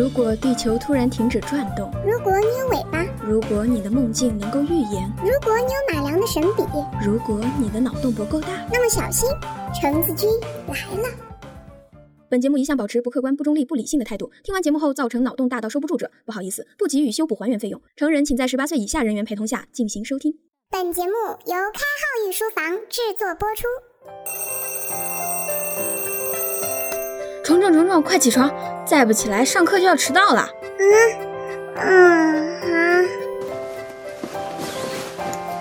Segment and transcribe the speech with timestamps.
[0.00, 6.62] 如果地球突然停止转动，如果你有尾巴，如果你的梦境能够预言，如果你有马良的神笔，
[7.04, 9.28] 如果你的脑洞不够大，那么小心，
[9.78, 10.26] 橙子君
[10.68, 11.08] 来了。
[12.30, 14.32] 本节目一向保持不客观、不中立、不理性的态度。
[14.42, 17.78] 听完节目后造成脑洞大到收不住者，不好意思，不给予修补还原费用。
[17.94, 20.32] 成人请在十八岁以下人员陪同下进行收听。
[20.70, 21.12] 本节目
[21.44, 23.66] 由开号御书房制作播出。
[27.50, 28.48] 虫虫虫虫，快起床！
[28.86, 30.48] 再不起来，上课就要迟到了。
[30.78, 30.86] 嗯
[31.74, 33.02] 嗯啊！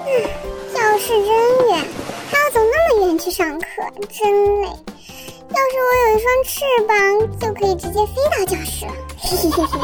[0.06, 0.24] 嗯，
[0.72, 1.26] 教室真
[1.68, 1.84] 远，
[2.30, 3.66] 还要走那么远去上课，
[4.08, 4.68] 真累。
[4.68, 6.96] 要是我有一双翅膀，
[7.40, 8.94] 就可以直接飞到教室了。
[9.18, 9.80] 嘿嘿嘿嘿。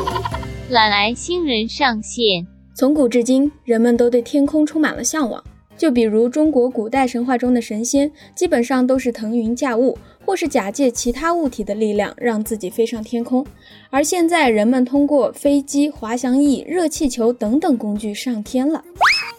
[0.70, 2.46] 懒癌新人上线。
[2.76, 5.44] 从古至今，人们都对天空充满了向往。
[5.76, 13.46] 就比如中国古代神话中的神仙，基本上都是腾云驾雾，或是假借其他物体的力量，让自己飞上天空。
[13.90, 18.84] 而现在，人们通过飞机、滑翔翼、热气球等等工具上天了。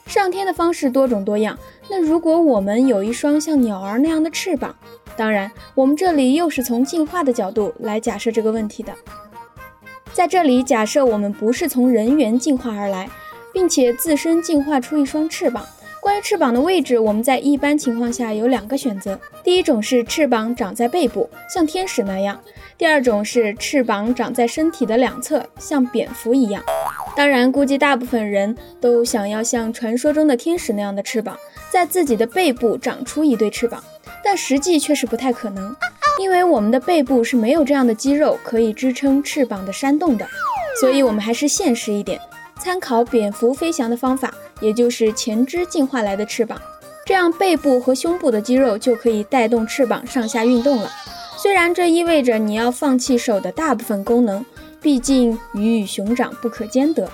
[0.07, 1.59] 上天的方式多种多样。
[1.91, 4.75] 那如果我们有一双像鸟儿那样的翅膀，
[5.17, 8.93] 当然，我们这里又是从进化的角度来假设这个问题的。
[10.13, 13.11] 在这里，假设我们不是从人猿进化而来，
[13.53, 15.67] 并且自身进化出一双翅膀。
[16.07, 22.37] 关于翅膀的位置，我们在一般情况下有两个选择：第一种是翅膀长在背部，像天使那样；
[22.79, 26.63] 第二种是翅膀长在身体的两侧，像蝙蝠一样。
[27.17, 31.37] 当然，估计大部分人都想要像传说中的天使那样的翅膀，
[31.73, 33.83] 在自己的背部长出一对翅膀，
[34.23, 35.75] 但实际却是不太可能，
[36.21, 40.25] 因为我们的背部是没有这样的肌肉可以支撑翅膀的扇动的。
[40.81, 42.21] 所以，我们还是现实一点，
[42.67, 44.35] 参考蝙蝠飞翔的方法。
[44.61, 46.61] 也就是前肢进化来的翅膀，
[47.05, 50.91] 这样背部和胸部的肌肉就可以带动翅膀上下运动了。
[51.37, 54.45] 虽然这意味着你要放弃手的大部分功能，
[54.83, 57.09] 毕竟鱼与熊掌不可兼得。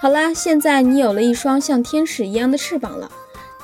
[0.00, 3.10] 好啦，现在你有了一双像天使一样的翅膀了，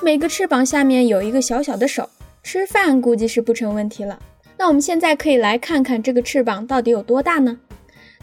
[0.01, 2.09] 每个翅膀下面有一个小小的手，
[2.43, 4.19] 吃饭估计是不成问题了。
[4.57, 7.57] 那我们现在可以来看看这个翅膀到底有多大呢？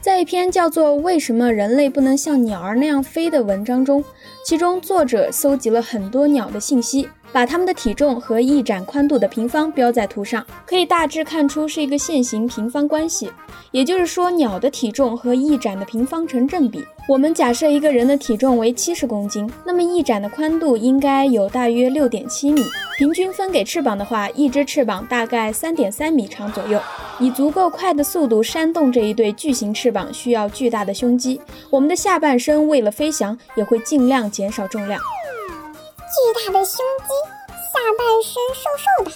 [0.00, 4.02] 在一篇叫做《为什么人类不能像鸟儿那样飞》的文章中，
[4.44, 13.30] 其中作者搜集了很多鸟的信息，把它们的体重和翼展宽度的平方标在图上，可以大致看出是一个线形平方关系。
[13.70, 16.82] 也就是说，鸟的体重和翼展的平方成正比。
[17.06, 22.62] 我们假设一个人的体重为七十公斤，那么翼展的宽度应该有大约六点七米。
[22.96, 26.80] 平均分给翅膀的话，一只翅膀大概三点三米长左右。
[27.20, 31.40] 以足够快的速度扇动这一对巨型翅膀，需要巨大的胸肌。
[31.68, 35.00] 我们的下半身为了飞翔，也会尽量减少重量。
[36.38, 37.10] 大的胸肌，
[37.48, 39.10] 下半身瘦瘦的，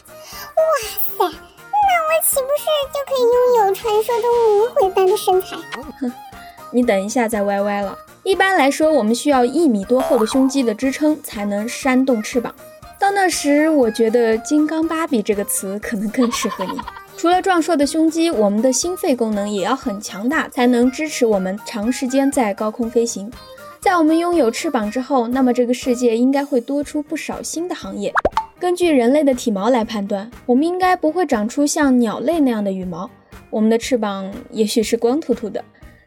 [0.59, 1.39] 哇塞！
[1.71, 4.27] 那我岂不是就可以拥有传说中
[4.59, 5.57] 魔鬼般的身材？
[6.01, 6.13] 哼，
[6.73, 7.97] 你等一下再歪歪了。
[8.25, 12.53] 一般来说，我们需要一米多厚的胸肌的支撑，才能扇动翅膀。
[12.99, 16.81] 到那时，我觉得“金刚芭比”这个词可能更适合你。
[17.17, 23.33] 除了壮硕的胸肌，我们的心肺功能也要很强大，才能支持我们长时间在高空飞行。
[23.83, 28.15] 在我们拥有翅膀之后，那么这个世界应该会多出不少新的行业。
[28.61, 33.11] 根据人类的体毛来判断，我们应该不会长出像鸟类那样的羽毛。
[33.51, 35.63] 我们的翅膀也许是光秃秃的，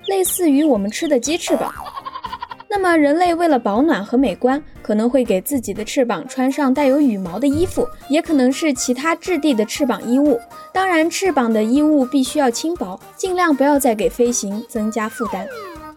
[0.07, 1.73] 类似于我们吃的鸡翅膀。
[2.69, 10.39] 那么，人类为了保暖和美观，可能会给自己的翅膀穿上带有羽毛的衣服，也可能是其他质地的翅膀衣物。
[10.71, 15.45] 当然，翅膀的衣物必须要轻薄，尽量不要再给飞行增加负担。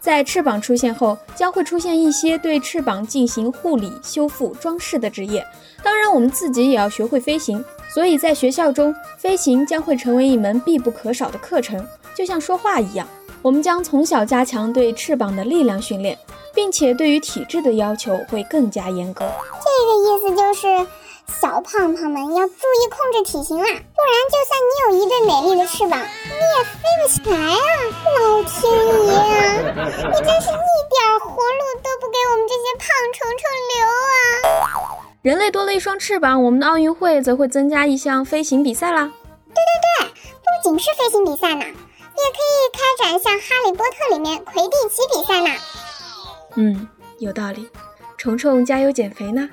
[0.01, 5.47] 在翅膀出现后，将会出现一些对翅膀进行护理、修复、装饰的职业。
[5.83, 13.07] 当然，我们自己也要学会飞行，所以在学校中，飞行将会成为一门必不可少的课程，就像说话一样。
[13.43, 16.19] 我们将从小加强对翅膀的力量训练。
[16.55, 19.31] 并且对于体质的要求会更加严格。
[19.63, 20.87] 这个意思就是，
[21.29, 23.81] 小胖胖们要注意控制体型啦，不然
[24.33, 27.61] 就算你有一对美丽的翅膀，你也飞不起来啊！
[28.19, 28.73] 老天
[29.07, 33.87] 爷啊，你真是一点活路都不给我们这些胖虫虫留
[34.57, 34.97] 啊！
[35.23, 39.13] 人类多了一双翅膀，我们的奥运会则会增加一项飞行比赛啦。
[39.47, 45.51] 对对对，不仅是飞行比赛呢，也可以开展像《哈利波特》里面魁地奇比赛呢。
[46.57, 46.89] 嗯，
[47.19, 47.69] 有道理。
[48.17, 49.49] 虫虫加油减肥呢，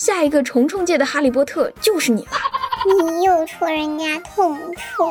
[0.00, 2.30] 下一个虫虫界的哈利波特就是你了。
[2.86, 5.04] 你又戳人家痛处。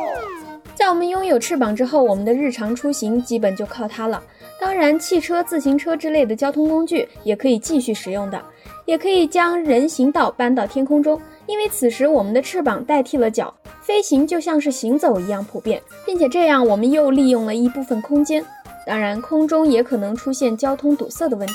[0.74, 4.20] 在我们拥有翅膀之后，我们的日常出行基本就靠它了。
[4.60, 8.44] 当然，汽车、自行车之类的交通工具也可以继续使用的，
[8.86, 13.54] 也可以将人行道搬到天空中，因为此时我们的翅膀代替了脚，
[13.84, 18.44] 飞行就像是行走一样普遍，并且这样我们又利用了一部分空间。
[18.88, 21.54] 当然，空中也可能出现交通堵塞的问题，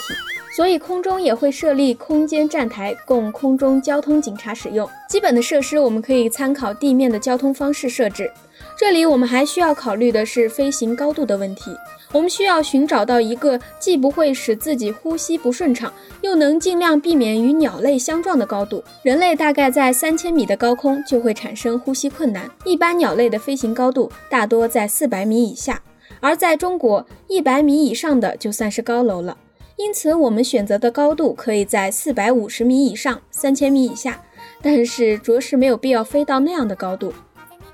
[0.55, 4.89] 所以空中也会设立空间站台，供空中交通警察使用。
[5.09, 8.31] 基本的设施我们可以参考地面的交通方式设置。
[8.79, 11.77] 这里我们还需要考虑的是飞行高度的问题。
[12.13, 18.83] 我们需要寻找到一个既不会使自己呼吸不顺畅，又能尽量避免与鸟类相撞的高度。
[19.03, 25.83] 人类大概在三千米的高空就会产生呼吸困难，一般鸟类的飞行高度大多在四百米以下，
[26.21, 29.37] 而在中国，一百米以上的就算是高楼了。
[29.77, 34.23] 因此，我们选择的高度可以在四百五十米以上，三千米以下，
[34.63, 37.13] 但是着实没有必要飞到那样的高度，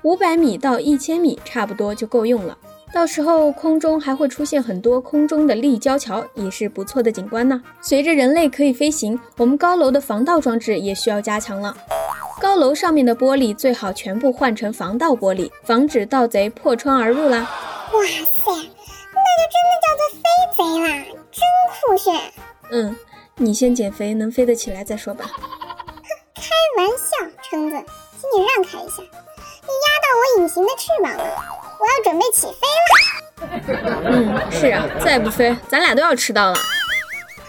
[0.01, 2.57] 五百米到一千米差不多就够用了。
[2.91, 7.61] 到时候空中还会出现很多空中的立交桥，也是不错的景观呢。
[7.81, 11.77] 随着人类可以飞行，我们高楼的防盗装置也需要加强了。
[12.41, 17.47] 高楼上面的玻璃最好全部换成防盗玻璃，防止盗贼破窗而入啦。
[17.93, 17.99] 哇
[23.51, 25.25] 你先减肥，能飞得起来再说吧。
[25.25, 26.41] 开
[26.77, 27.03] 玩笑，
[27.49, 27.75] 橙子，
[28.17, 31.25] 请你让开一下，你压到我隐形的翅膀了。
[31.77, 32.95] 我要准备起飞了。
[34.05, 36.53] 嗯，是啊，再不飞，咱俩都要迟到了。
[36.53, 36.61] 好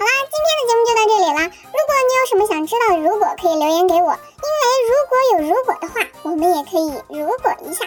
[0.05, 1.41] 啦，今天的节目就到这里了。
[1.47, 7.87] 如果你有什么想知道的，如果可以留言给我，因为如果有如果的话，我们也可以如果一下。